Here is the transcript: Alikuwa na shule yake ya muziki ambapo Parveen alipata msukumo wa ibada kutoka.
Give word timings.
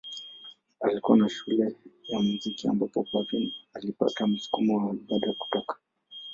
Alikuwa 0.79 1.17
na 1.17 1.29
shule 1.29 1.63
yake 1.63 1.89
ya 2.07 2.19
muziki 2.19 2.67
ambapo 2.67 3.03
Parveen 3.03 3.51
alipata 3.73 4.27
msukumo 4.27 4.87
wa 4.87 4.93
ibada 4.95 5.33
kutoka. 5.33 5.77